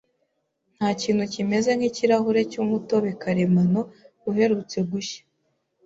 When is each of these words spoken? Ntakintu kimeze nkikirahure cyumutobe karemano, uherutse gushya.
Ntakintu 0.75 1.23
kimeze 1.33 1.69
nkikirahure 1.77 2.41
cyumutobe 2.51 3.11
karemano, 3.21 3.81
uherutse 4.29 4.77
gushya. 4.91 5.21